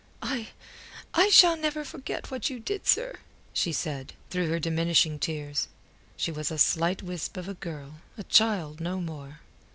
"I... 0.23 0.47
I 1.13 1.29
shall 1.29 1.55
never 1.55 1.85
forget 1.85 2.31
what 2.31 2.49
you 2.49 2.59
did, 2.59 2.87
sir," 2.87 3.17
said 3.53 4.13
she, 4.13 4.31
through 4.31 4.49
her 4.49 4.59
diminishing 4.59 5.19
tears. 5.19 5.67
She 6.17 6.31
was 6.31 6.49
a 6.49 6.57
slight 6.57 7.03
wisp 7.03 7.37
of 7.37 7.47
a 7.47 7.53
girl, 7.53 8.01
a 8.17 8.23
child, 8.23 8.79
no 8.81 8.99
more. 8.99 9.41